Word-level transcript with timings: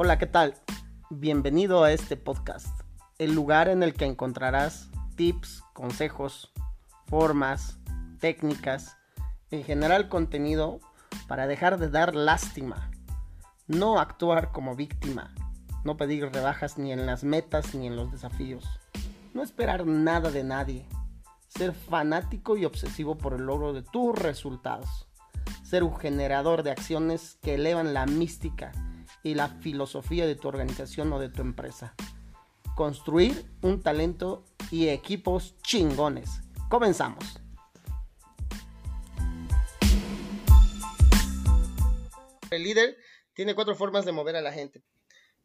Hola, 0.00 0.16
¿qué 0.16 0.26
tal? 0.26 0.54
Bienvenido 1.10 1.82
a 1.82 1.90
este 1.90 2.16
podcast, 2.16 2.82
el 3.18 3.34
lugar 3.34 3.68
en 3.68 3.82
el 3.82 3.94
que 3.94 4.04
encontrarás 4.04 4.90
tips, 5.16 5.64
consejos, 5.72 6.52
formas, 7.08 7.80
técnicas, 8.20 8.96
en 9.50 9.64
general 9.64 10.08
contenido 10.08 10.78
para 11.26 11.48
dejar 11.48 11.80
de 11.80 11.90
dar 11.90 12.14
lástima, 12.14 12.92
no 13.66 13.98
actuar 13.98 14.52
como 14.52 14.76
víctima, 14.76 15.34
no 15.82 15.96
pedir 15.96 16.30
rebajas 16.32 16.78
ni 16.78 16.92
en 16.92 17.04
las 17.04 17.24
metas 17.24 17.74
ni 17.74 17.88
en 17.88 17.96
los 17.96 18.12
desafíos, 18.12 18.64
no 19.34 19.42
esperar 19.42 19.84
nada 19.84 20.30
de 20.30 20.44
nadie, 20.44 20.86
ser 21.48 21.72
fanático 21.72 22.56
y 22.56 22.64
obsesivo 22.66 23.18
por 23.18 23.34
el 23.34 23.46
logro 23.46 23.72
de 23.72 23.82
tus 23.82 24.16
resultados, 24.16 25.08
ser 25.64 25.82
un 25.82 25.96
generador 25.96 26.62
de 26.62 26.70
acciones 26.70 27.36
que 27.42 27.56
elevan 27.56 27.94
la 27.94 28.06
mística 28.06 28.70
y 29.22 29.34
la 29.34 29.48
filosofía 29.48 30.26
de 30.26 30.34
tu 30.34 30.48
organización 30.48 31.12
o 31.12 31.18
de 31.18 31.28
tu 31.28 31.42
empresa. 31.42 31.94
Construir 32.74 33.44
un 33.62 33.82
talento 33.82 34.44
y 34.70 34.88
equipos 34.88 35.56
chingones. 35.62 36.30
Comenzamos. 36.68 37.24
El 42.50 42.62
líder 42.62 42.96
tiene 43.34 43.54
cuatro 43.54 43.74
formas 43.74 44.04
de 44.04 44.12
mover 44.12 44.36
a 44.36 44.40
la 44.40 44.52
gente. 44.52 44.82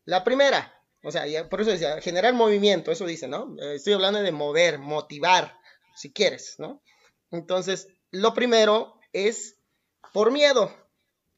La 0.05 0.23
primera, 0.23 0.73
o 1.03 1.11
sea, 1.11 1.23
por 1.49 1.61
eso 1.61 1.71
decía, 1.71 2.01
generar 2.01 2.33
movimiento, 2.33 2.91
eso 2.91 3.05
dice, 3.05 3.27
¿no? 3.27 3.55
Eh, 3.61 3.75
estoy 3.75 3.93
hablando 3.93 4.21
de 4.21 4.31
mover, 4.31 4.79
motivar, 4.79 5.57
si 5.95 6.11
quieres, 6.11 6.55
¿no? 6.57 6.81
Entonces, 7.31 7.87
lo 8.11 8.33
primero 8.33 8.99
es 9.11 9.57
por 10.13 10.31
miedo. 10.31 10.71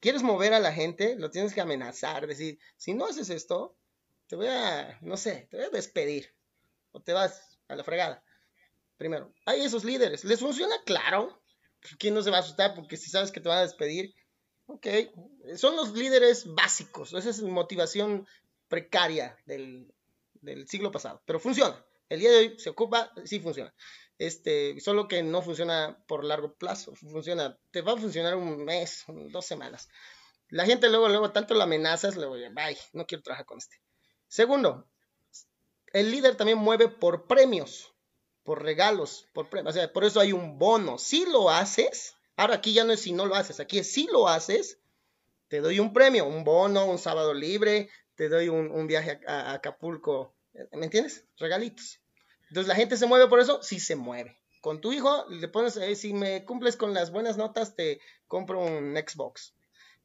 ¿Quieres 0.05 0.21
mover 0.21 0.53
a 0.53 0.59
la 0.59 0.71
gente? 0.71 1.15
Lo 1.17 1.31
tienes 1.31 1.51
que 1.51 1.61
amenazar, 1.61 2.27
decir, 2.27 2.59
si 2.77 2.93
no 2.93 3.07
haces 3.07 3.31
esto, 3.31 3.75
te 4.27 4.35
voy 4.35 4.45
a, 4.45 4.99
no 5.01 5.17
sé, 5.17 5.47
te 5.49 5.57
voy 5.57 5.65
a 5.65 5.69
despedir. 5.71 6.31
O 6.91 7.01
te 7.01 7.11
vas 7.11 7.57
a 7.67 7.75
la 7.75 7.83
fregada. 7.83 8.23
Primero, 8.97 9.33
hay 9.47 9.61
esos 9.61 9.83
líderes. 9.83 10.23
¿Les 10.23 10.39
funciona? 10.39 10.75
Claro. 10.85 11.41
¿Quién 11.97 12.13
no 12.13 12.21
se 12.21 12.29
va 12.29 12.37
a 12.37 12.41
asustar? 12.41 12.75
Porque 12.75 12.97
si 12.97 13.09
sabes 13.09 13.31
que 13.31 13.39
te 13.39 13.49
van 13.49 13.57
a 13.57 13.61
despedir, 13.63 14.13
ok. 14.67 14.85
Son 15.55 15.75
los 15.75 15.93
líderes 15.93 16.53
básicos. 16.53 17.11
Esa 17.11 17.31
es 17.31 17.41
motivación 17.41 18.27
precaria 18.67 19.35
del, 19.47 19.91
del 20.35 20.67
siglo 20.67 20.91
pasado. 20.91 21.23
Pero 21.25 21.39
funciona. 21.39 21.83
El 22.09 22.19
día 22.19 22.29
de 22.29 22.37
hoy 22.37 22.59
se 22.59 22.69
ocupa, 22.69 23.11
sí 23.23 23.39
funciona. 23.39 23.73
Este, 24.17 24.79
solo 24.79 25.07
que 25.07 25.23
no 25.23 25.41
funciona 25.41 25.97
por 26.07 26.23
largo 26.23 26.53
plazo, 26.53 26.95
funciona, 26.95 27.57
te 27.71 27.81
va 27.81 27.93
a 27.93 27.97
funcionar 27.97 28.35
un 28.35 28.63
mes, 28.63 29.03
dos 29.07 29.45
semanas. 29.45 29.89
La 30.49 30.65
gente 30.65 30.89
luego, 30.89 31.09
luego, 31.09 31.31
tanto 31.31 31.53
la 31.53 31.65
amenazas, 31.65 32.15
luego, 32.15 32.35
bye, 32.35 32.77
no 32.93 33.05
quiero 33.05 33.23
trabajar 33.23 33.45
con 33.45 33.57
este. 33.57 33.81
Segundo, 34.27 34.87
el 35.91 36.11
líder 36.11 36.35
también 36.35 36.57
mueve 36.57 36.87
por 36.87 37.27
premios, 37.27 37.93
por 38.43 38.63
regalos, 38.63 39.27
por 39.33 39.49
premios, 39.49 39.75
o 39.75 39.77
sea, 39.79 39.91
por 39.91 40.05
eso 40.05 40.19
hay 40.19 40.31
un 40.31 40.59
bono. 40.59 40.97
Si 40.97 41.25
lo 41.25 41.49
haces, 41.49 42.15
ahora 42.37 42.55
aquí 42.55 42.73
ya 42.73 42.83
no 42.83 42.93
es 42.93 43.01
si 43.01 43.11
no 43.11 43.25
lo 43.25 43.35
haces, 43.35 43.59
aquí 43.59 43.79
es 43.79 43.91
si 43.91 44.07
lo 44.07 44.29
haces, 44.29 44.79
te 45.47 45.59
doy 45.59 45.79
un 45.79 45.93
premio, 45.93 46.25
un 46.25 46.43
bono, 46.43 46.85
un 46.85 46.99
sábado 46.99 47.33
libre, 47.33 47.89
te 48.15 48.29
doy 48.29 48.49
un, 48.49 48.87
viaje 48.87 49.19
a 49.27 49.53
Acapulco, 49.53 50.35
¿me 50.71 50.85
entiendes? 50.85 51.25
Regalitos. 51.37 51.99
Entonces 52.49 52.67
la 52.67 52.75
gente 52.75 52.97
se 52.97 53.05
mueve 53.05 53.27
por 53.27 53.39
eso, 53.39 53.61
sí 53.61 53.79
se 53.79 53.95
mueve. 53.95 54.37
Con 54.61 54.81
tu 54.81 54.93
hijo 54.93 55.25
le 55.29 55.47
pones, 55.47 55.77
eh, 55.77 55.95
si 55.95 56.13
me 56.13 56.43
cumples 56.45 56.75
con 56.75 56.93
las 56.93 57.11
buenas 57.11 57.37
notas, 57.37 57.75
te 57.75 57.99
compro 58.27 58.59
un 58.61 58.95
Xbox. 58.95 59.53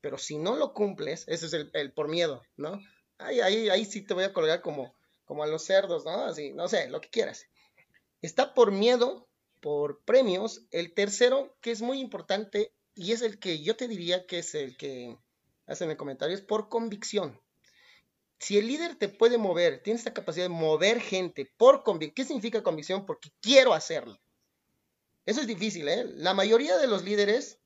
Pero 0.00 0.18
si 0.18 0.38
no 0.38 0.56
lo 0.56 0.72
cumples, 0.72 1.24
ese 1.28 1.46
es 1.46 1.52
el, 1.72 1.92
por 1.92 2.08
miedo, 2.08 2.42
¿no? 2.56 2.80
Ahí, 3.18 3.40
ahí, 3.40 3.68
ahí 3.68 3.84
sí 3.84 4.02
te 4.02 4.14
voy 4.14 4.24
a 4.24 4.32
colgar 4.32 4.62
como, 4.62 4.94
como 5.24 5.42
a 5.42 5.46
los 5.46 5.64
cerdos, 5.64 6.04
¿no? 6.04 6.24
Así, 6.24 6.52
no 6.52 6.68
sé, 6.68 6.88
lo 6.88 7.00
que 7.00 7.10
quieras. 7.10 7.46
Está 8.22 8.54
por 8.54 8.72
miedo, 8.72 9.28
por 9.60 10.00
premios. 10.04 10.62
El 10.70 10.94
tercero, 10.94 11.56
que 11.60 11.70
es 11.70 11.82
muy 11.82 12.00
importante, 12.00 12.72
y 12.94 13.12
es 13.12 13.22
el 13.22 13.38
que 13.38 13.62
yo 13.62 13.76
te 13.76 13.88
diría 13.88 14.26
que 14.26 14.38
es 14.38 14.54
el 14.54 14.76
que 14.76 15.16
hacen 15.66 15.90
el 15.90 15.96
comentario, 15.96 16.34
es 16.34 16.42
por 16.42 16.68
convicción 16.68 17.40
si 18.40 18.56
el 18.56 18.66
líder 18.66 18.96
te 18.96 19.08
puede 19.08 19.36
mover, 19.36 19.82
tiene 19.82 19.98
esta 19.98 20.14
capacidad 20.14 20.46
de 20.46 20.48
mover 20.48 21.00
gente 21.00 21.52
por 21.58 21.82
convicción, 21.82 22.14
¿qué 22.14 22.24
significa 22.24 22.62
convicción? 22.62 23.04
Porque 23.04 23.30
quiero 23.40 23.74
hacerlo. 23.74 24.18
Eso 25.26 25.42
es 25.42 25.46
difícil, 25.46 25.86
¿eh? 25.88 26.06
La 26.16 26.32
mayoría 26.32 26.78
de 26.78 26.86
los 26.86 27.04
líderes 27.04 27.60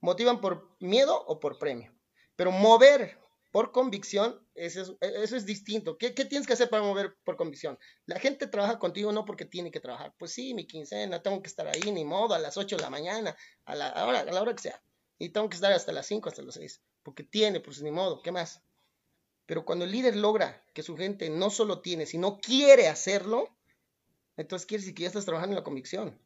motivan 0.00 0.40
por 0.40 0.74
miedo 0.80 1.24
o 1.26 1.38
por 1.38 1.58
premio. 1.58 1.94
Pero 2.36 2.50
mover 2.50 3.18
por 3.52 3.70
convicción, 3.70 4.42
eso 4.54 4.96
es, 5.00 5.44
distinto. 5.44 5.98
¿Qué, 5.98 6.10
tienes 6.10 6.46
que 6.46 6.54
hacer 6.54 6.70
para 6.70 6.82
mover 6.82 7.14
por 7.22 7.36
convicción? 7.36 7.78
La 8.06 8.18
gente 8.18 8.46
trabaja 8.46 8.78
contigo 8.78 9.12
no 9.12 9.26
porque 9.26 9.44
tiene 9.44 9.70
que 9.70 9.80
trabajar. 9.80 10.14
Pues 10.18 10.32
sí, 10.32 10.54
mi 10.54 10.66
quincena, 10.66 11.22
tengo 11.22 11.42
que 11.42 11.48
estar 11.48 11.66
ahí, 11.66 11.92
ni 11.92 12.06
modo, 12.06 12.34
a 12.34 12.38
las 12.38 12.56
8 12.56 12.76
de 12.76 12.82
la 12.82 12.90
mañana, 12.90 13.36
a 13.66 13.74
la 13.74 14.06
hora, 14.06 14.20
a 14.20 14.24
la 14.24 14.40
hora 14.40 14.54
que 14.54 14.62
sea. 14.62 14.82
Y 15.18 15.28
tengo 15.28 15.50
que 15.50 15.56
estar 15.56 15.72
hasta 15.72 15.92
las 15.92 16.06
5, 16.06 16.30
hasta 16.30 16.42
las 16.42 16.54
6. 16.54 16.80
Porque 17.02 17.24
tiene, 17.24 17.60
pues 17.60 17.82
ni 17.82 17.90
modo, 17.90 18.22
¿qué 18.22 18.32
más? 18.32 18.62
Pero 19.48 19.64
cuando 19.64 19.86
el 19.86 19.92
líder 19.92 20.14
logra 20.14 20.62
que 20.74 20.82
su 20.82 20.94
gente 20.94 21.30
no 21.30 21.48
solo 21.48 21.80
tiene, 21.80 22.04
sino 22.04 22.38
quiere 22.38 22.86
hacerlo, 22.86 23.48
entonces 24.36 24.66
quiere 24.66 24.82
decir 24.82 24.94
que 24.94 25.04
ya 25.04 25.08
estás 25.08 25.24
trabajando 25.24 25.54
en 25.54 25.60
la 25.60 25.64
convicción. 25.64 26.20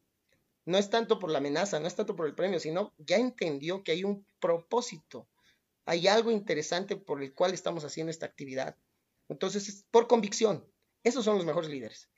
No 0.65 0.77
es 0.77 0.89
tanto 0.89 1.19
por 1.19 1.31
la 1.31 1.37
amenaza, 1.37 1.79
no 1.79 1.87
es 1.87 1.95
tanto 1.95 2.17
por 2.17 2.27
el 2.27 2.35
premio, 2.35 2.59
sino 2.59 2.93
ya 2.97 3.15
entendió 3.15 3.81
que 3.81 3.93
hay 3.93 4.03
un 4.03 4.27
propósito, 4.41 5.29
hay 5.85 6.09
algo 6.09 6.31
interesante 6.31 6.97
por 6.97 7.23
el 7.23 7.33
cual 7.33 7.53
estamos 7.53 7.85
haciendo 7.85 8.11
esta 8.11 8.25
actividad. 8.25 8.75
Entonces, 9.29 9.69
es 9.69 9.85
por 9.89 10.07
convicción. 10.07 10.69
Esos 11.05 11.23
son 11.23 11.37
los 11.37 11.45
mejores 11.45 11.69
líderes. 11.69 12.09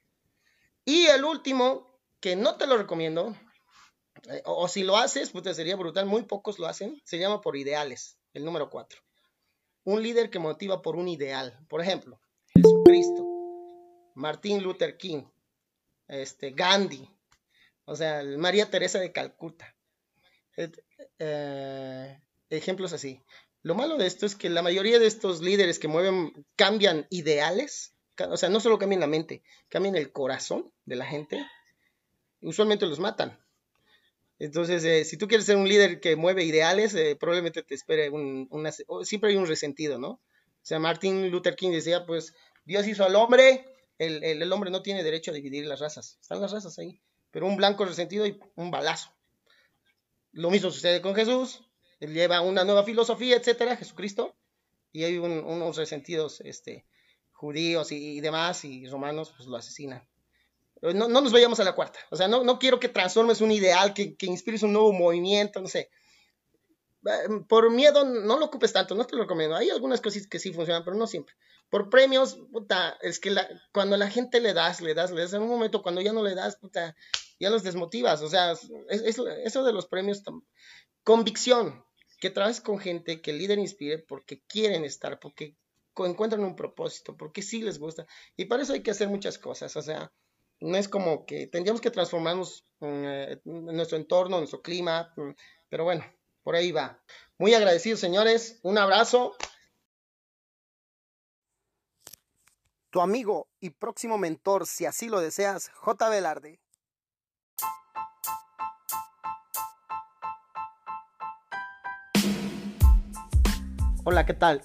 Y 0.85 1.05
el 1.05 1.23
último, 1.23 1.99
que 2.19 2.35
no 2.35 2.55
te 2.55 2.65
lo 2.65 2.77
recomiendo, 2.77 3.35
eh, 4.31 4.41
o, 4.45 4.67
si 4.67 4.81
lo 4.81 4.97
haces, 4.97 5.29
pues 5.29 5.55
sería 5.55 5.75
brutal, 5.75 6.07
muy 6.07 6.23
pocos 6.23 6.57
lo 6.57 6.65
hacen, 6.65 6.99
se 7.05 7.19
llama 7.19 7.41
por 7.41 7.57
ideales, 7.57 8.17
el 8.33 8.43
número 8.43 8.71
cuatro 8.71 9.05
un 9.85 10.03
líder 10.03 10.29
que 10.29 10.39
motiva 10.39 10.81
por 10.81 10.97
un 10.97 11.07
ideal. 11.07 11.57
Por 11.69 11.81
ejemplo, 11.81 12.19
Jesucristo, 12.53 13.23
Martin 14.15 14.61
Luther 14.61 14.97
King, 14.97 15.23
este, 16.07 16.51
Gandhi, 16.51 17.09
o 17.85 17.95
sea, 17.95 18.23
María 18.37 18.69
Teresa 18.69 18.99
de 18.99 19.11
Calcuta. 19.11 19.75
Eh, 21.19 22.19
ejemplos 22.49 22.93
así. 22.93 23.21
Lo 23.61 23.75
malo 23.75 23.97
de 23.97 24.07
esto 24.07 24.25
es 24.25 24.35
que 24.35 24.49
la 24.49 24.61
mayoría 24.61 24.99
de 24.99 25.07
estos 25.07 25.41
líderes 25.41 25.79
que 25.79 25.87
mueven 25.87 26.45
cambian 26.55 27.07
ideales, 27.09 27.95
o 28.29 28.37
sea, 28.37 28.49
no 28.49 28.59
solo 28.59 28.77
cambian 28.77 29.01
la 29.01 29.07
mente, 29.07 29.43
cambian 29.69 29.95
el 29.95 30.11
corazón 30.11 30.71
de 30.85 30.95
la 30.95 31.05
gente, 31.05 31.45
usualmente 32.41 32.85
los 32.85 32.99
matan. 32.99 33.39
Entonces, 34.37 34.83
eh, 34.83 35.05
si 35.05 35.17
tú 35.17 35.27
quieres 35.27 35.45
ser 35.45 35.55
un 35.55 35.67
líder 35.67 35.99
que 35.99 36.15
mueve 36.15 36.43
ideales, 36.43 36.93
eh, 36.95 37.15
probablemente 37.17 37.63
te 37.63 37.75
espere 37.75 38.09
un, 38.09 38.47
una, 38.51 38.71
siempre 39.03 39.29
hay 39.29 39.37
un 39.37 39.47
resentido, 39.47 39.97
¿no? 39.97 40.09
O 40.09 40.67
sea, 40.67 40.79
Martin 40.79 41.29
Luther 41.31 41.55
King 41.55 41.71
decía, 41.71 42.05
pues, 42.05 42.33
Dios 42.65 42.87
hizo 42.87 43.05
al 43.05 43.15
hombre, 43.15 43.65
el, 43.97 44.23
el, 44.23 44.51
hombre 44.51 44.71
no 44.71 44.81
tiene 44.81 45.03
derecho 45.03 45.31
a 45.31 45.33
dividir 45.33 45.65
las 45.65 45.79
razas, 45.79 46.17
están 46.21 46.41
las 46.41 46.51
razas 46.51 46.77
ahí, 46.79 47.01
pero 47.31 47.45
un 47.45 47.55
blanco 47.55 47.85
resentido 47.85 48.25
y 48.25 48.39
un 48.55 48.71
balazo. 48.71 49.11
Lo 50.31 50.49
mismo 50.49 50.69
sucede 50.69 51.01
con 51.01 51.15
Jesús, 51.15 51.61
él 51.99 52.13
lleva 52.13 52.41
una 52.41 52.65
nueva 52.65 52.83
filosofía, 52.83 53.37
etcétera, 53.37 53.77
Jesucristo, 53.77 54.35
y 54.91 55.03
hay 55.03 55.17
unos 55.17 55.77
resentidos 55.77 56.41
este, 56.41 56.85
judíos 57.31 57.91
y, 57.93 58.17
y, 58.17 58.21
demás, 58.21 58.65
y 58.65 58.87
romanos, 58.87 59.33
pues 59.37 59.47
lo 59.47 59.55
asesinan. 59.55 60.05
No, 60.81 61.07
nos 61.07 61.31
vayamos 61.31 61.59
a 61.59 61.63
la 61.63 61.73
cuarta. 61.73 61.99
O 62.09 62.15
sea, 62.15 62.27
no, 62.27 62.59
quiero 62.59 62.79
que 62.79 62.89
transformes 62.89 63.41
un 63.41 63.51
ideal, 63.51 63.93
que, 63.93 64.15
que 64.15 64.25
inspires 64.25 64.63
un 64.63 64.73
nuevo 64.73 64.93
movimiento, 64.93 65.61
no 65.61 65.67
sé. 65.67 65.89
Eh, 67.05 67.41
por 67.47 67.71
miedo, 67.71 68.03
no 68.03 68.37
lo 68.37 68.45
ocupes 68.45 68.73
tanto, 68.73 68.95
no 68.95 69.05
te 69.05 69.15
lo 69.15 69.23
recomiendo. 69.23 69.55
Hay 69.55 69.69
algunas 69.69 70.01
cosas 70.01 70.27
que 70.27 70.39
sí 70.39 70.51
funcionan, 70.51 70.83
pero 70.83 70.97
no 70.97 71.07
siempre. 71.07 71.35
Por 71.69 71.89
premios, 71.89 72.35
puta, 72.51 72.97
es 73.01 73.19
que 73.19 73.35
cuando 73.71 73.97
la 73.97 74.09
gente 74.09 74.39
le 74.39 74.53
das, 74.53 74.81
le 74.81 74.93
das, 74.93 75.11
le 75.11 75.21
das, 75.21 75.33
en 75.33 75.41
un 75.41 75.49
momento 75.49 75.81
cuando 75.81 76.01
ya 76.01 76.13
no 76.13 76.23
le 76.23 76.35
das, 76.35 76.57
puta, 76.57 76.95
ya 77.39 77.49
los 77.49 77.63
desmotivas. 77.63 78.21
O 78.21 78.29
sea, 78.29 78.53
eso 78.89 79.63
de 79.63 79.73
los 79.73 79.87
premios, 79.87 80.23
convicción, 81.03 81.83
que 82.19 82.29
trabajes 82.29 82.61
con 82.61 82.79
gente 82.79 83.21
que 83.21 83.31
el 83.31 83.39
líder 83.39 83.59
inspire 83.59 83.99
porque 83.99 84.41
quieren 84.47 84.83
estar, 84.83 85.19
porque 85.19 85.55
encuentran 85.97 86.43
un 86.43 86.55
propósito, 86.55 87.15
porque 87.15 87.41
sí 87.41 87.61
les 87.61 87.79
gusta. 87.79 88.05
Y 88.35 88.45
para 88.45 88.63
eso 88.63 88.73
hay 88.73 88.81
que 88.81 88.91
hacer 88.91 89.09
muchas 89.09 89.37
cosas. 89.37 89.75
O 89.75 89.81
sea, 89.81 90.11
no 90.59 90.77
es 90.77 90.87
como 90.87 91.25
que 91.25 91.47
tendríamos 91.47 91.81
que 91.81 91.91
transformarnos 91.91 92.65
eh, 92.81 93.39
en 93.45 93.65
nuestro 93.65 93.97
entorno, 93.97 94.37
en 94.37 94.41
nuestro 94.41 94.61
clima, 94.61 95.13
mm, 95.15 95.31
pero 95.69 95.83
bueno, 95.83 96.05
por 96.43 96.55
ahí 96.55 96.71
va. 96.71 97.01
Muy 97.37 97.53
agradecidos, 97.53 97.99
señores. 97.99 98.59
Un 98.63 98.77
abrazo. 98.77 99.35
Tu 102.89 103.01
amigo 103.01 103.49
y 103.59 103.71
próximo 103.71 104.17
mentor, 104.17 104.65
si 104.65 104.85
así 104.85 105.09
lo 105.09 105.19
deseas, 105.19 105.69
J. 105.69 106.09
Velarde. 106.09 106.61
Hola, 114.05 114.25
¿qué 114.25 114.35
tal? 114.35 114.61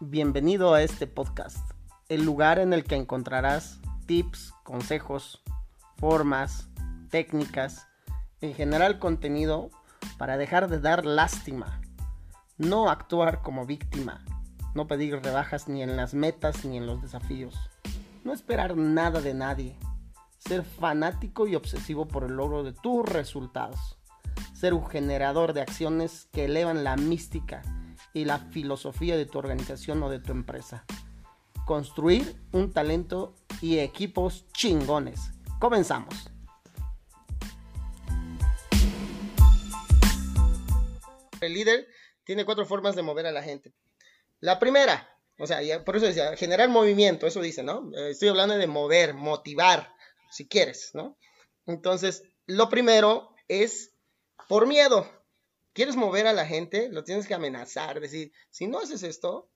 Bienvenido 0.00 0.72
a 0.72 0.82
este 0.82 1.06
podcast, 1.06 1.58
el 2.08 2.24
lugar 2.24 2.58
en 2.58 2.72
el 2.72 2.84
que 2.84 2.94
encontrarás 2.94 3.77
tips, 4.08 4.54
consejos, 4.64 5.42
formas, 5.98 6.70
técnicas, 7.10 7.86
en 8.40 8.54
general 8.54 8.98
contenido 8.98 9.70
para 10.16 10.38
dejar 10.38 10.68
de 10.68 10.80
dar 10.80 11.04
lástima, 11.04 11.82
no 12.56 12.88
actuar 12.88 13.42
como 13.42 13.66
víctima, 13.66 14.24
no 14.74 14.86
pedir 14.86 15.22
rebajas 15.22 15.68
ni 15.68 15.82
en 15.82 15.96
las 15.96 16.14
metas 16.14 16.64
ni 16.64 16.78
en 16.78 16.86
los 16.86 17.02
desafíos, 17.02 17.54
no 18.24 18.32
esperar 18.32 18.78
nada 18.78 19.20
de 19.20 19.34
nadie, 19.34 19.76
ser 20.38 20.64
fanático 20.64 21.46
y 21.46 21.54
obsesivo 21.54 22.08
por 22.08 22.24
el 22.24 22.32
logro 22.32 22.64
de 22.64 22.72
tus 22.72 23.06
resultados, 23.06 23.98
ser 24.54 24.72
un 24.72 24.86
generador 24.86 25.52
de 25.52 25.60
acciones 25.60 26.28
que 26.32 26.46
elevan 26.46 26.82
la 26.82 26.96
mística 26.96 27.60
y 28.14 28.24
la 28.24 28.38
filosofía 28.38 29.18
de 29.18 29.26
tu 29.26 29.38
organización 29.38 30.02
o 30.02 30.08
de 30.08 30.18
tu 30.18 30.32
empresa. 30.32 30.86
Construir 31.68 32.34
un 32.52 32.72
talento 32.72 33.34
y 33.60 33.78
equipos 33.78 34.46
chingones. 34.52 35.20
Comenzamos. 35.60 36.14
El 41.42 41.52
líder 41.52 41.86
tiene 42.24 42.46
cuatro 42.46 42.64
formas 42.64 42.96
de 42.96 43.02
mover 43.02 43.26
a 43.26 43.32
la 43.32 43.42
gente. 43.42 43.74
La 44.40 44.58
primera, 44.58 45.14
o 45.38 45.46
sea, 45.46 45.60
por 45.84 45.96
eso 45.96 46.06
decía, 46.06 46.34
generar 46.38 46.70
movimiento, 46.70 47.26
eso 47.26 47.42
dice, 47.42 47.62
¿no? 47.62 47.90
Eh, 47.94 48.12
estoy 48.12 48.28
hablando 48.28 48.56
de 48.56 48.66
mover, 48.66 49.12
motivar, 49.12 49.92
si 50.30 50.48
quieres, 50.48 50.92
¿no? 50.94 51.18
Entonces, 51.66 52.22
lo 52.46 52.70
primero 52.70 53.34
es 53.46 53.92
por 54.48 54.66
miedo 54.66 55.06
quieres 55.78 55.94
mover 55.94 56.26
a 56.26 56.32
la 56.32 56.44
gente, 56.44 56.88
lo 56.90 57.04
tienes 57.04 57.28
que 57.28 57.34
amenazar, 57.34 58.00
decir, 58.00 58.32
si 58.50 58.66
no 58.66 58.80
haces 58.80 59.04
esto, 59.04 59.48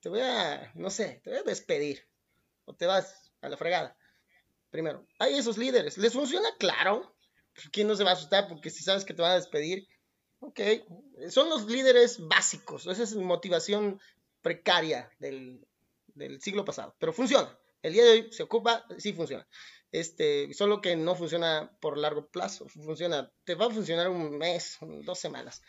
te 0.00 0.08
voy 0.08 0.20
a, 0.20 0.72
no 0.74 0.90
sé, 0.90 1.20
te 1.22 1.30
voy 1.30 1.38
a 1.40 1.42
despedir 1.42 2.06
o 2.64 2.74
te 2.74 2.86
vas 2.86 3.32
a 3.40 3.48
la 3.48 3.56
fregada. 3.56 3.96
Primero, 4.70 5.06
hay 5.18 5.34
esos 5.34 5.58
líderes, 5.58 5.98
¿les 5.98 6.12
funciona? 6.12 6.48
Claro. 6.58 7.14
¿Quién 7.72 7.88
no 7.88 7.96
se 7.96 8.04
va 8.04 8.10
a 8.10 8.14
asustar? 8.14 8.46
Porque 8.48 8.70
si 8.70 8.84
sabes 8.84 9.04
que 9.04 9.14
te 9.14 9.22
van 9.22 9.32
a 9.32 9.36
despedir, 9.36 9.88
ok, 10.40 10.60
son 11.28 11.48
los 11.48 11.66
líderes 11.66 12.18
básicos, 12.20 12.86
esa 12.86 13.02
es 13.02 13.16
motivación 13.16 14.00
precaria 14.42 15.10
del, 15.18 15.66
del 16.06 16.40
siglo 16.40 16.64
pasado, 16.64 16.94
pero 16.98 17.12
funciona. 17.12 17.58
El 17.82 17.92
día 17.92 18.04
de 18.04 18.10
hoy 18.10 18.32
se 18.32 18.42
ocupa, 18.42 18.84
sí 18.98 19.12
funciona. 19.12 19.46
Este, 19.90 20.52
solo 20.52 20.80
que 20.80 20.96
no 20.96 21.14
funciona 21.14 21.76
por 21.80 21.96
largo 21.96 22.28
plazo, 22.28 22.68
funciona, 22.68 23.32
te 23.44 23.54
va 23.54 23.66
a 23.66 23.70
funcionar 23.70 24.10
un 24.10 24.36
mes, 24.36 24.76
dos 24.80 25.18
semanas. 25.18 25.62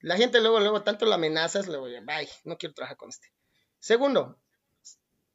La 0.00 0.16
gente 0.16 0.40
luego, 0.40 0.60
luego, 0.60 0.82
tanto 0.82 1.06
la 1.06 1.16
amenazas, 1.16 1.66
luego, 1.66 1.86
bye, 1.86 2.28
no 2.44 2.56
quiero 2.56 2.74
trabajar 2.74 2.96
con 2.96 3.08
este. 3.08 3.28
Segundo, 3.86 4.36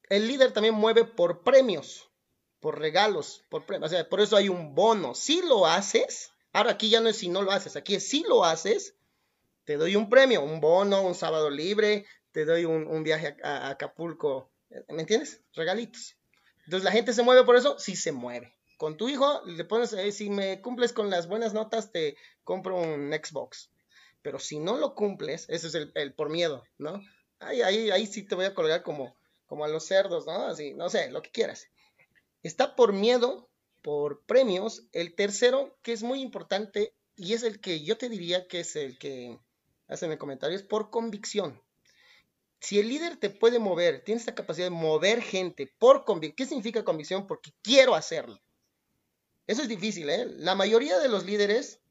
el 0.10 0.28
líder 0.28 0.52
también 0.52 0.76
mueve 0.76 1.06
por 1.06 1.42
premios, 1.42 2.12
por 2.60 2.80
regalos, 2.80 3.46
por 3.48 3.66
premios. 3.66 3.90
O 3.90 3.96
sea, 3.96 4.10
por 4.10 4.20
eso 4.20 4.36
hay 4.36 4.50
un 4.50 4.76
bono. 4.76 5.16
Si 5.16 5.42
lo 5.42 5.66
haces, 5.66 6.34
ahora 6.52 6.72
aquí 6.72 6.90
ya 6.90 7.00
no 7.00 7.08
es 7.08 7.16
si 7.16 7.30
no 7.30 7.44
lo 7.44 7.52
haces, 7.54 7.78
aquí 7.78 7.96
es 7.96 8.10
si 8.10 8.24
lo 8.24 8.44
haces, 8.44 8.98
te 9.64 9.78
doy 9.78 9.96
un 9.96 10.10
premio, 10.10 10.44
un 10.44 10.60
bono, 10.60 11.02
un 11.02 11.16
sábado 11.16 11.50
libre, 11.50 12.06
te 12.34 12.44
doy 12.44 12.66
un, 12.66 13.04
viaje 13.04 13.38
a 13.42 13.70
Acapulco, 13.70 14.52
¿me 14.90 15.00
entiendes? 15.04 15.40
Regalitos. 15.54 16.18
Entonces 16.66 16.84
la 16.84 16.92
gente 16.92 17.14
se 17.14 17.24
mueve 17.24 17.46
por 17.46 17.56
eso, 17.56 17.80
sí 17.80 17.96
se 17.96 18.12
mueve. 18.12 18.54
Con 18.76 18.98
tu 18.98 19.08
hijo 19.08 19.44
le 19.46 19.64
pones, 19.64 19.94
eh, 19.94 20.12
si 20.12 20.30
me 20.30 20.62
cumples 20.62 20.92
con 20.92 21.10
las 21.10 21.30
buenas 21.30 21.54
notas, 21.54 21.94
te 21.94 22.18
compro 22.44 22.76
un 22.76 23.14
Xbox. 23.14 23.72
Pero 24.22 24.40
si 24.40 24.60
no 24.60 24.76
lo 24.76 24.94
cumples, 24.94 25.46
ese 25.48 25.68
es 25.68 25.90
el, 25.96 26.14
por 26.16 26.30
miedo, 26.30 26.66
¿no? 26.78 27.02
Ahí, 27.42 27.62
ahí, 27.62 27.92
ahí 27.92 28.08
sí 28.08 28.24
te 28.24 28.36
voy 28.36 28.46
a 28.46 28.54
colgar 28.54 28.84
como, 28.84 29.16
como 29.46 29.66
a 29.66 29.68
los 29.68 29.86
cerdos, 29.86 30.26
¿no? 30.26 30.46
Así, 30.48 30.74
no 30.74 30.90
sé, 30.90 31.12
lo 31.12 31.22
que 31.22 31.32
quieras. 31.32 31.68
Está 32.44 32.76
por 32.76 32.94
miedo, 32.94 33.50
por 33.82 34.24
premios. 34.26 34.88
El 34.94 35.16
tercero, 35.16 35.78
que 35.82 35.92
es 35.92 36.04
muy 36.04 36.22
importante, 36.22 36.94
y 37.16 37.34
es 37.34 37.44
el 37.44 37.60
que 37.60 37.84
yo 37.84 37.98
te 37.98 38.10
diría 38.10 38.48
que 38.48 38.62
es 38.62 38.76
el 38.76 38.98
que 38.98 39.38
hacen 39.88 40.12
el 40.12 40.18
comentario, 40.18 40.56
es 40.56 40.64
por 40.64 40.90
convicción 40.90 41.62
si 42.62 42.80
el 42.80 42.90
líder 42.90 43.18
te 43.18 43.32
puede 43.32 43.58
mover, 43.58 44.04
tiene 44.04 44.20
esta 44.20 44.36
capacidad 44.36 44.68
de 44.68 44.70
mover 44.70 45.22
gente 45.22 45.74
por 45.80 46.06
convicción, 46.06 46.36
¿qué 46.36 46.46
significa 46.46 46.86
convicción? 46.86 47.26
Porque 47.26 47.52
quiero 47.64 47.96
hacerlo. 47.96 48.40
Eso 49.48 49.64
es 49.64 49.68
difícil, 49.68 50.10
¿eh? 50.10 50.28
La 50.38 50.54
mayoría 50.54 51.00
de 51.00 51.10
los 51.10 51.26
líderes 51.26 51.82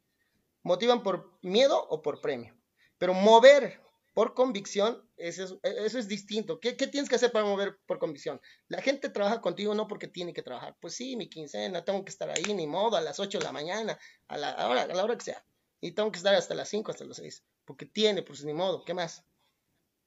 motivan 0.62 1.02
por 1.02 1.36
miedo 1.42 1.84
o 1.88 2.02
por 2.02 2.20
premio. 2.20 2.56
Pero 2.98 3.14
mover 3.14 3.80
por 4.20 4.34
convicción, 4.34 5.02
eso 5.16 5.58
es, 5.62 6.06
distinto. 6.06 6.60
¿Qué, 6.60 6.74
tienes 6.74 7.08
que 7.08 7.14
hacer 7.14 7.32
para 7.32 7.46
mover 7.46 7.78
por 7.86 7.98
convicción? 7.98 8.38
La 8.68 8.82
gente 8.82 9.08
trabaja 9.08 9.40
contigo 9.40 9.74
no 9.74 9.88
porque 9.88 10.08
tiene 10.08 10.34
que 10.34 10.42
trabajar. 10.42 10.76
Pues 10.78 10.94
sí, 10.94 11.16
mi 11.16 11.30
quincena, 11.30 11.86
tengo 11.86 12.04
que 12.04 12.10
estar 12.10 12.28
ahí, 12.28 12.52
ni 12.52 12.66
modo, 12.66 12.98
a 12.98 13.00
las 13.00 13.18
8 13.18 13.38
de 13.38 13.44
la 13.44 13.52
mañana, 13.52 13.98
a 14.28 14.36
la 14.36 14.68
hora, 14.68 14.82
a 14.82 14.86
la 14.88 15.04
hora 15.04 15.16
que 15.16 15.24
sea. 15.24 15.42
Y 15.80 15.92
tengo 15.92 16.12
que 16.12 16.18
estar 16.18 16.34
hasta 16.34 16.54
las 16.54 16.68
5, 16.68 16.90
hasta 16.90 17.06
las 17.06 17.16
6. 17.16 17.44
Porque 17.64 17.86
tiene, 17.86 18.22
pues 18.22 18.44
ni 18.44 18.52
modo, 18.52 18.84
¿qué 18.84 18.92
más? 18.92 19.24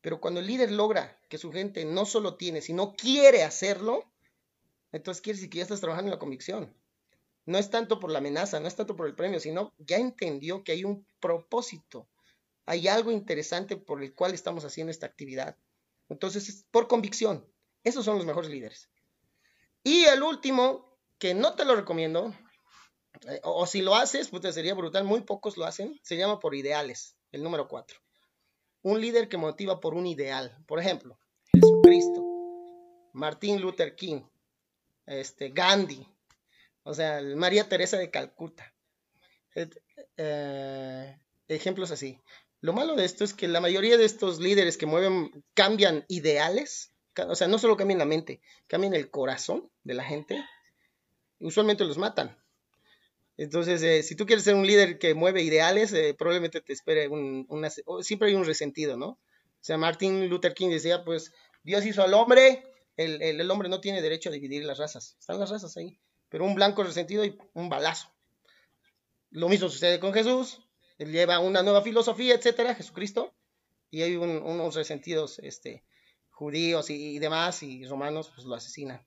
Pero 0.02 0.22
cuando 0.22 0.42
el 0.42 0.46
líder 0.46 0.72
logra 0.72 1.20
que 1.28 1.40
su 1.40 1.52
gente 1.52 1.84
no 1.84 2.06
solo 2.06 2.36
tiene, 2.36 2.62
sino 2.62 2.94
quiere 2.94 3.42
hacerlo, 3.42 4.14
entonces 4.92 5.24
quiere 5.24 5.38
decir 5.38 5.50
que 5.50 5.58
ya 5.58 5.64
estás 5.64 5.82
trabajando 5.82 6.10
en 6.10 6.18
la 6.18 6.20
convicción. 6.20 6.72
No 7.48 7.58
es 7.58 7.72
tanto 7.72 8.00
por 8.00 8.12
la 8.12 8.20
amenaza, 8.20 8.60
no 8.60 8.68
es 8.68 8.76
tanto 8.76 8.96
por 8.96 9.08
el 9.08 9.16
premio, 9.16 9.40
sino 9.40 9.74
ya 9.80 9.98
entendió 9.98 10.64
que 10.64 10.74
hay 10.74 10.84
un 10.84 11.04
propósito, 11.20 12.08
hay 12.66 12.88
algo 12.88 13.12
interesante 13.12 13.78
por 13.78 14.04
el 14.04 14.14
cual 14.14 14.34
estamos 14.34 14.66
haciendo 14.66 14.92
esta 14.92 15.06
actividad. 15.06 15.58
Entonces, 16.10 16.50
es 16.50 16.66
por 16.72 16.88
convicción. 16.88 17.46
Esos 17.84 18.06
son 18.06 18.18
los 18.18 18.26
mejores 18.26 18.50
líderes. 18.50 18.90
Y 19.84 20.06
el 20.06 20.24
último, 20.24 20.98
que 21.18 21.34
no 21.34 21.56
te 21.56 21.66
lo 21.66 21.76
recomiendo, 21.76 22.34
eh, 23.28 23.40
o, 23.44 23.66
si 23.66 23.82
lo 23.82 23.96
haces, 23.96 24.30
pues 24.30 24.54
sería 24.54 24.74
brutal, 24.74 25.04
muy 25.04 25.22
pocos 25.22 25.58
lo 25.58 25.66
hacen, 25.66 26.00
se 26.04 26.18
llama 26.18 26.40
por 26.40 26.56
ideales, 26.56 27.18
el 27.32 27.44
número 27.44 27.68
cuatro 27.68 28.04
un 28.84 29.00
líder 29.02 29.28
que 29.28 29.38
motiva 29.38 29.80
por 29.80 29.96
un 29.96 30.06
ideal. 30.06 30.56
Por 30.68 30.80
ejemplo, 30.80 31.18
Jesucristo, 31.52 32.22
Martin 33.14 33.60
Luther 33.60 33.96
King, 33.96 34.22
este, 35.06 35.50
Gandhi, 35.50 36.08
o 36.84 36.94
sea, 36.94 37.22
María 37.36 37.68
Teresa 37.68 37.98
de 37.98 38.12
Calcuta. 38.12 38.74
Eh, 40.18 41.18
ejemplos 41.48 41.92
así. 41.92 42.20
Lo 42.64 42.72
malo 42.72 42.96
de 42.96 43.04
esto 43.04 43.26
es 43.26 43.34
que 43.34 43.50
la 43.50 43.60
mayoría 43.60 43.98
de 43.98 44.06
estos 44.06 44.40
líderes 44.40 44.78
que 44.78 44.86
mueven 44.86 45.44
cambian 45.54 46.06
ideales, 46.08 46.94
o 47.28 47.36
sea, 47.36 47.50
no 47.50 47.60
solo 47.60 47.76
cambian 47.76 48.00
la 48.00 48.06
mente, 48.06 48.40
cambian 48.68 48.94
el 48.94 49.12
corazón 49.12 49.70
de 49.84 49.94
la 49.94 50.06
gente, 50.06 50.42
usualmente 51.40 51.84
los 51.84 51.98
matan. 51.98 52.42
Entonces, 53.36 53.84
eh, 53.84 54.02
si 54.02 54.16
tú 54.16 54.26
quieres 54.26 54.46
ser 54.46 54.56
un 54.56 54.66
líder 54.66 54.98
que 54.98 55.14
mueve 55.14 55.42
ideales, 55.42 55.92
eh, 55.92 56.16
probablemente 56.18 56.62
te 56.62 56.72
espere 56.72 57.10
un, 57.10 57.46
una, 57.50 57.70
siempre 57.70 58.30
hay 58.30 58.36
un 58.36 58.46
resentido, 58.46 58.96
¿no? 58.96 59.08
O 59.08 59.20
sea, 59.60 59.78
Martin 59.78 60.30
Luther 60.30 60.54
King 60.54 60.70
decía, 60.70 61.04
pues, 61.04 61.34
Dios 61.64 61.86
hizo 61.86 62.02
al 62.02 62.14
hombre, 62.14 62.64
el, 62.96 63.22
el, 63.22 63.52
hombre 63.52 63.68
no 63.68 63.82
tiene 63.82 64.02
derecho 64.02 64.30
a 64.30 64.32
dividir 64.32 64.64
las 64.64 64.78
razas, 64.78 65.18
están 65.20 65.38
las 65.38 65.50
razas 65.50 65.76
ahí, 65.76 66.00
pero 66.30 66.46
un 66.46 66.56
blanco 66.56 66.82
resentido 66.82 67.26
y 67.26 67.38
un 67.52 67.68
balazo. 67.68 68.08
Lo 69.32 69.50
mismo 69.50 69.68
sucede 69.68 70.00
con 70.00 70.14
Jesús, 70.14 70.63
él 70.98 71.12
lleva 71.12 71.40
una 71.40 71.64
nueva 71.64 71.82
filosofía, 71.82 72.36
etcétera, 72.36 72.76
Jesucristo, 72.76 73.34
y 73.90 74.02
hay 74.02 74.16
unos 74.16 74.76
resentidos 74.76 75.40
este, 75.40 75.84
judíos 76.32 76.90
y, 76.90 77.20
demás, 77.20 77.64
y 77.64 77.86
romanos, 77.86 78.32
pues 78.34 78.46
lo 78.46 78.56
asesinan. 78.56 79.06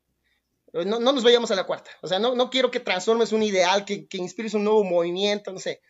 No, 0.73 0.99
nos 1.01 1.25
vayamos 1.25 1.51
a 1.51 1.57
la 1.57 1.65
cuarta. 1.65 1.91
O 2.03 2.09
sea, 2.09 2.19
no, 2.19 2.35
no 2.35 2.51
quiero 2.51 2.71
que 2.71 2.81
transformes 2.81 3.33
un 3.33 3.43
ideal, 3.43 3.85
que, 3.85 4.07
que 4.07 4.19
inspires 4.19 4.55
un 4.55 4.65
nuevo 4.65 4.85
movimiento, 4.85 5.53
no 5.53 5.59
sé. 5.59 5.81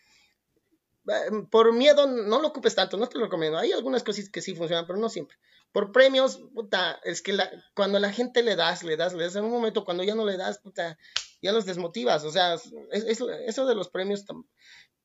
Eh, 1.07 1.43
por 1.49 1.73
miedo, 1.73 2.07
no 2.07 2.41
lo 2.41 2.49
ocupes 2.49 2.75
tanto, 2.75 2.97
no 2.97 3.07
te 3.07 3.17
lo 3.17 3.25
recomiendo. 3.25 3.57
Hay 3.57 3.71
algunas 3.71 4.03
cosas 4.03 4.29
que 4.29 4.41
sí 4.41 4.55
funcionan, 4.55 4.85
pero 4.85 4.99
no 4.99 5.09
siempre. 5.09 5.37
Por 5.71 5.91
premios, 5.91 6.41
puta, 6.53 6.99
es 7.03 7.21
que 7.21 7.37
cuando 7.75 7.99
la 7.99 8.11
gente 8.11 8.41
le 8.43 8.55
das, 8.55 8.83
le 8.83 8.97
das, 8.97 9.13
le 9.13 9.25
das, 9.25 9.35
en 9.35 9.45
un 9.45 9.51
momento 9.51 9.85
cuando 9.85 10.03
ya 10.03 10.15
no 10.15 10.25
le 10.25 10.37
das, 10.37 10.59
puta, 10.59 10.97
ya 11.41 11.51
los 11.51 11.65
desmotivas. 11.65 12.23
O 12.23 12.31
sea, 12.31 12.55
eso 12.91 13.65
de 13.65 13.75
los 13.75 13.89
premios, 13.89 14.25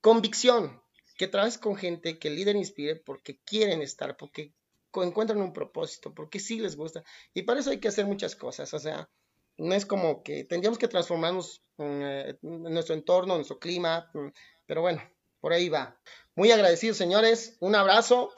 convicción, 0.02 0.82
que 1.16 1.28
trabajes 1.28 1.56
con 1.56 1.76
gente 1.76 2.18
que 2.18 2.28
el 2.28 2.36
líder 2.36 2.56
inspire 2.56 2.96
porque 2.96 3.38
quieren 3.44 3.80
estar, 3.80 4.16
porque 4.18 4.52
encuentran 4.92 5.40
un 5.40 5.52
propósito, 5.54 6.12
porque 6.12 6.40
sí 6.40 6.58
les 6.58 6.76
gusta. 6.76 7.02
Y 7.32 7.42
para 7.42 7.60
eso 7.60 7.70
hay 7.70 7.78
que 7.78 7.88
hacer 7.88 8.04
muchas 8.04 8.36
cosas. 8.36 8.74
O 8.74 8.78
sea, 8.78 9.08
no 9.56 9.74
es 9.74 9.86
como 9.86 10.22
que 10.22 10.44
tendríamos 10.44 10.78
que 10.78 10.88
transformarnos 10.88 11.62
eh, 11.78 12.36
en 12.42 12.62
nuestro 12.64 12.94
entorno, 12.94 13.34
en 13.34 13.38
nuestro 13.38 13.58
clima, 13.58 14.10
mm, 14.12 14.28
pero 14.66 14.82
bueno, 14.82 15.00
por 15.40 15.52
ahí 15.52 15.68
va. 15.68 15.98
Muy 16.34 16.50
agradecidos, 16.50 16.96
señores. 16.96 17.56
Un 17.60 17.74
abrazo. 17.74 18.34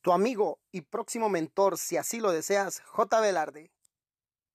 Tu 0.00 0.12
amigo 0.12 0.60
y 0.72 0.82
próximo 0.82 1.28
mentor, 1.28 1.76
si 1.78 1.96
así 1.96 2.20
lo 2.20 2.32
deseas, 2.32 2.80
J. 2.80 3.20
Velarde. 3.20 3.75